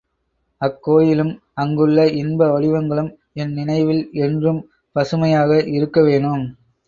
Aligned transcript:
அக்கோயிலும் 0.61 1.31
அங்குள்ள 1.53 2.05
இன்ப 2.13 2.47
வடிவங்களும் 2.47 3.11
என் 3.33 3.53
நினைவில் 3.53 4.01
என்றும் 4.21 4.61
பசுமையாக 4.95 5.61
இருக்க 5.71 6.01
வேணும். 6.01 6.45